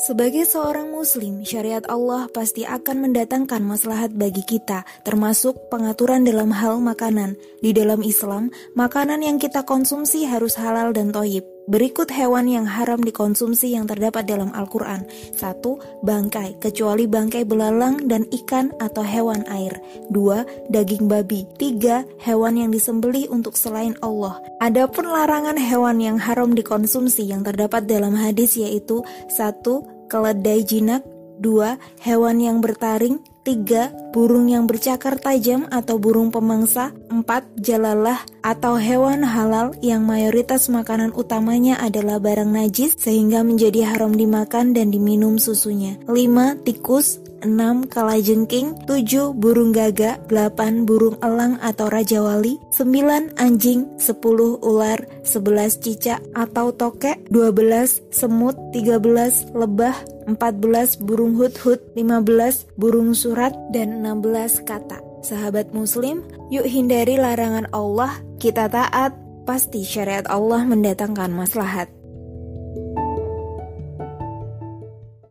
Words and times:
Sebagai 0.00 0.48
seorang 0.48 0.96
muslim, 0.96 1.44
syariat 1.44 1.84
Allah 1.84 2.24
pasti 2.32 2.64
akan 2.64 3.04
mendatangkan 3.04 3.60
maslahat 3.60 4.16
bagi 4.16 4.40
kita, 4.48 4.80
termasuk 5.04 5.68
pengaturan 5.68 6.24
dalam 6.24 6.48
hal 6.56 6.80
makanan. 6.80 7.36
Di 7.60 7.76
dalam 7.76 8.00
Islam, 8.00 8.48
makanan 8.72 9.20
yang 9.20 9.36
kita 9.36 9.60
konsumsi 9.68 10.24
harus 10.24 10.56
halal 10.56 10.96
dan 10.96 11.12
toyib. 11.12 11.44
Berikut 11.70 12.10
hewan 12.10 12.50
yang 12.50 12.66
haram 12.66 12.98
dikonsumsi 12.98 13.78
yang 13.78 13.86
terdapat 13.86 14.26
dalam 14.26 14.50
Al-Quran. 14.50 15.06
1. 15.38 16.02
Bangkai, 16.02 16.58
kecuali 16.58 17.06
bangkai 17.06 17.46
belalang 17.46 18.10
dan 18.10 18.26
ikan 18.42 18.74
atau 18.82 19.06
hewan 19.06 19.46
air. 19.46 19.78
2. 20.10 20.66
Daging 20.66 21.06
babi. 21.06 21.46
3. 21.62 22.02
Hewan 22.26 22.58
yang 22.58 22.74
disembeli 22.74 23.30
untuk 23.30 23.54
selain 23.54 23.94
Allah. 24.02 24.42
Adapun 24.58 25.14
larangan 25.14 25.54
hewan 25.54 26.02
yang 26.02 26.18
haram 26.18 26.58
dikonsumsi 26.58 27.30
yang 27.30 27.46
terdapat 27.46 27.86
dalam 27.86 28.18
hadis 28.18 28.58
yaitu 28.58 29.06
1 29.30 30.10
keledai 30.10 30.66
jinak, 30.66 31.06
2. 31.38 31.78
Hewan 32.02 32.42
yang 32.42 32.58
bertaring, 32.58 33.22
3. 33.50 34.14
Burung 34.14 34.46
yang 34.46 34.70
bercakar 34.70 35.18
tajam 35.18 35.66
atau 35.74 35.98
burung 35.98 36.30
pemangsa 36.30 36.94
4. 37.10 37.58
Jalalah 37.58 38.22
atau 38.46 38.78
hewan 38.78 39.26
halal 39.26 39.74
yang 39.82 40.06
mayoritas 40.06 40.70
makanan 40.70 41.10
utamanya 41.18 41.74
adalah 41.82 42.22
barang 42.22 42.46
najis 42.46 42.94
sehingga 42.94 43.42
menjadi 43.42 43.90
haram 43.90 44.14
dimakan 44.14 44.70
dan 44.70 44.94
diminum 44.94 45.42
susunya 45.42 45.98
5. 46.06 46.62
Tikus 46.62 47.18
6. 47.42 47.90
Kalajengking 47.90 48.86
7. 48.88 49.36
Burung 49.36 49.72
gagak 49.72 50.28
8. 50.28 50.88
Burung 50.88 51.16
elang 51.20 51.60
atau 51.60 51.88
raja 51.92 52.20
wali 52.20 52.56
9. 52.72 53.36
Anjing 53.36 53.88
10. 53.96 54.60
Ular 54.60 55.00
11. 55.24 55.80
Cicak 55.80 56.20
atau 56.32 56.72
tokek 56.72 57.20
12. 57.32 58.00
Semut 58.12 58.56
13. 58.72 59.52
Lebah 59.52 59.96
14 60.30 61.02
burung 61.02 61.34
hut-hut, 61.34 61.82
15 61.98 62.70
burung 62.78 63.16
surat, 63.16 63.50
dan 63.74 63.98
16 64.04 64.62
kata. 64.62 65.02
Sahabat 65.20 65.74
muslim, 65.74 66.22
yuk 66.48 66.64
hindari 66.64 67.18
larangan 67.18 67.68
Allah, 67.74 68.14
kita 68.40 68.70
taat, 68.70 69.12
pasti 69.44 69.82
syariat 69.82 70.24
Allah 70.30 70.64
mendatangkan 70.64 71.34
maslahat. 71.34 71.90